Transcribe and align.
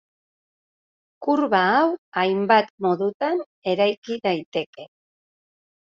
Kurba 1.27 1.59
hau 1.75 1.85
hainbat 2.23 2.75
modutan 2.87 3.47
eraiki 3.75 4.21
daiteke. 4.29 4.93